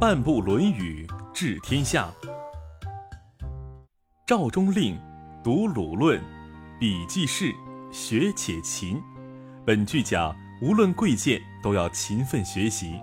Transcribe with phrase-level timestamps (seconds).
[0.00, 2.10] 半部《论语》治天下。
[4.26, 4.98] 赵中令
[5.44, 6.18] 读鲁论，
[6.78, 7.52] 笔记事，
[7.92, 8.98] 学且勤。
[9.66, 12.98] 本句讲，无论贵贱，都要勤奋学习。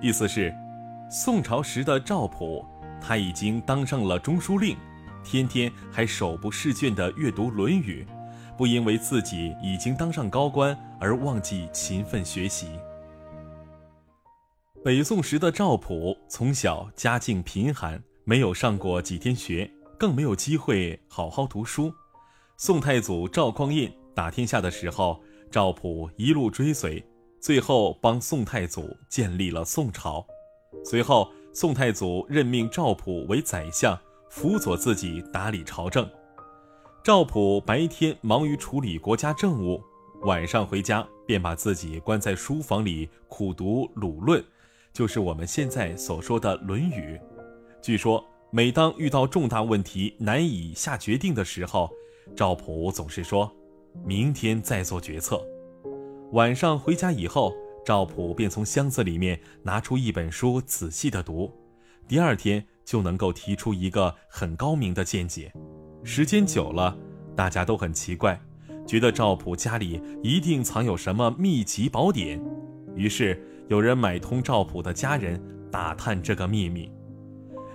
[0.00, 0.50] 意思是，
[1.10, 2.64] 宋朝时的赵普，
[2.98, 4.74] 他已经当上了中书令，
[5.22, 8.06] 天天还手不释卷地阅读《论语》，
[8.56, 12.70] 不因为自己已经当上高官而忘记勤奋学习。
[14.86, 19.68] 北宋时的赵普从小家境贫寒，没有上过几天学。
[19.98, 21.92] 更没有机会好好读书。
[22.56, 25.20] 宋太祖赵匡胤打天下的时候，
[25.50, 27.04] 赵普一路追随，
[27.40, 30.24] 最后帮宋太祖建立了宋朝。
[30.84, 33.98] 随后，宋太祖任命赵普为宰相，
[34.30, 36.08] 辅佐自己打理朝政。
[37.02, 39.82] 赵普白天忙于处理国家政务，
[40.22, 44.40] 晚上回家便把自己关在书房里苦读《鲁论》，
[44.96, 47.20] 就是我们现在所说的《论语》。
[47.82, 48.24] 据说。
[48.52, 51.90] 每当遇到重大问题难以下决定的时候，
[52.34, 53.52] 赵普总是说
[54.06, 55.44] ：“明天再做决策。”
[56.32, 57.52] 晚上回家以后，
[57.84, 61.52] 赵普便从箱子里面拿出一本书，仔细的读，
[62.08, 65.52] 第二天就能够提出一个很高明的见解。
[66.04, 66.96] 时间久了，
[67.34, 68.40] 大家都很奇怪，
[68.86, 72.40] 觉得赵普家里一定藏有什么秘籍宝典，
[72.94, 75.40] 于是有人买通赵普的家人，
[75.72, 76.88] 打探这个秘密。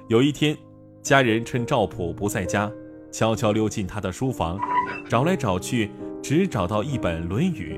[0.08, 0.58] 有一天，
[1.02, 2.72] 家人趁赵普不在家，
[3.12, 4.58] 悄悄溜进他的书房，
[5.10, 5.92] 找来找去，
[6.24, 7.78] 只找到一本《论语》。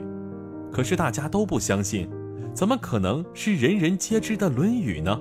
[0.71, 2.07] 可是大家都不相信，
[2.53, 5.19] 怎么可能是人人皆知的《论语》呢？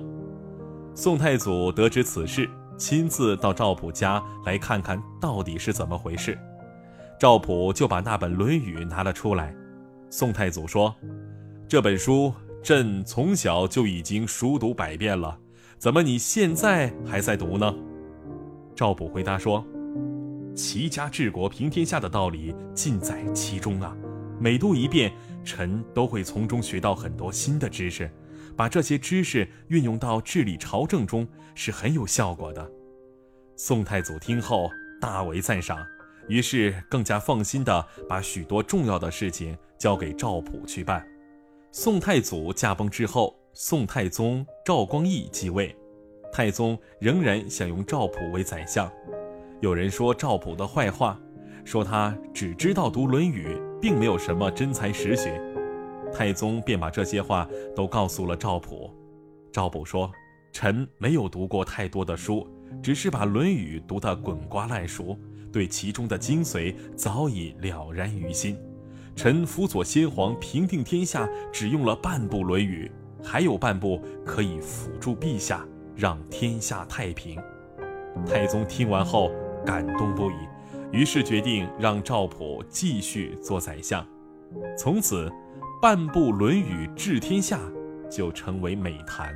[0.93, 6.37] 宋太祖得知此事，亲自到赵普家来看看到底是怎么回事。
[7.19, 9.55] 赵普就把那本《论语》拿了出来。
[10.11, 10.93] 宋太祖说
[11.67, 12.31] ：“这本书，
[12.63, 15.37] 朕从小就已经熟读百遍了。”
[15.77, 17.75] 怎么你现在还在读呢？
[18.73, 19.65] 赵普回答说
[20.55, 23.93] ：“齐家治国平天下的道理尽在其中啊！
[24.39, 25.11] 每读一遍，
[25.43, 28.09] 臣都会从中学到很多新的知识，
[28.55, 32.71] 把这些知识运用到治理朝政中是很有效果的。”
[33.57, 34.69] 宋太祖听后
[35.01, 35.85] 大为赞赏，
[36.29, 41.05] 于是更加放心地把许多重要的事情交给赵普去办。
[41.75, 43.35] 宋太祖驾崩之后。
[43.55, 45.75] 宋太宗赵光义继位，
[46.31, 48.91] 太宗仍然想用赵普为宰相。
[49.61, 51.19] 有人说赵普的坏话，
[51.63, 55.39] 说他只知道读《论语》，并没有什么真才实学。
[56.11, 58.89] 太宗便把这些话都告诉了赵普。
[59.51, 60.11] 赵普说
[60.51, 62.47] ：“臣没有读过太多的书，
[62.81, 65.15] 只是把《论语》读得滚瓜烂熟，
[65.51, 68.57] 对其中的精髓早已了然于心。
[69.15, 72.91] 臣辅佐先皇平定天下，只用了半部《论语》。”
[73.25, 75.65] 还有半部可以辅助陛下，
[75.95, 77.39] 让天下太平。
[78.27, 79.31] 太宗听完后
[79.65, 80.33] 感动不已，
[80.91, 84.05] 于是决定让赵普继续做宰相。
[84.77, 85.31] 从此，
[85.81, 87.59] 半部《论语》治天下
[88.11, 89.33] 就成为美谈。